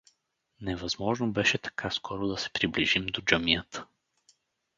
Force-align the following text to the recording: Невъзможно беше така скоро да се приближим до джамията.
Невъзможно 0.61 1.31
беше 1.31 1.57
така 1.57 1.91
скоро 1.91 2.27
да 2.27 2.37
се 2.37 2.49
приближим 2.49 3.05
до 3.05 3.21
джамията. 3.21 3.85